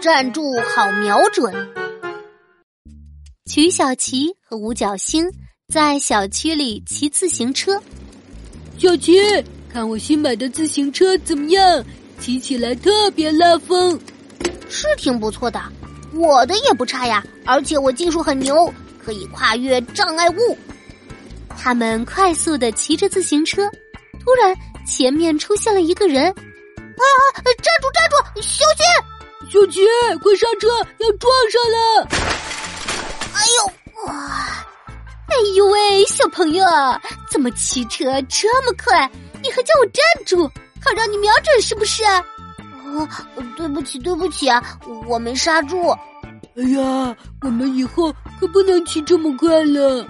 [0.00, 0.42] 站住，
[0.74, 1.52] 好瞄准。
[3.50, 5.26] 曲小琪和五角星
[5.72, 7.80] 在小区里骑自行车。
[8.78, 9.18] 小琪，
[9.72, 11.84] 看我新买的自行车怎么样？
[12.20, 13.98] 骑起来特别拉风，
[14.68, 15.60] 是挺不错的。
[16.14, 18.72] 我的也不差呀，而且我技术很牛，
[19.04, 20.56] 可以跨越障碍物。
[21.56, 23.68] 他们快速的骑着自行车，
[24.20, 24.54] 突然
[24.86, 26.32] 前面出现了一个人。
[26.98, 27.02] 啊！
[29.66, 29.66] 站住！
[29.66, 29.66] 站住！
[29.66, 29.66] 小心！
[29.66, 29.80] 小琪，
[30.22, 30.68] 快刹车，
[30.98, 32.08] 要撞上了！
[33.34, 34.04] 哎呦！
[34.06, 34.12] 哇！
[35.28, 36.64] 哎呦喂，小朋友，
[37.30, 39.10] 怎么骑车这么快？
[39.42, 40.46] 你还叫我站住，
[40.82, 42.02] 好让你瞄准是不是？
[42.04, 43.08] 哦，
[43.56, 44.62] 对不起，对不起啊，
[45.06, 45.90] 我没刹住。
[46.56, 50.06] 哎呀，我们以后可不能骑这么快了。